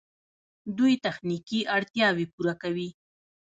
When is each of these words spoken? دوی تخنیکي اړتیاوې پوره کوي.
دوی 0.77 0.93
تخنیکي 1.05 1.59
اړتیاوې 1.75 2.25
پوره 2.33 2.53
کوي. 2.61 2.89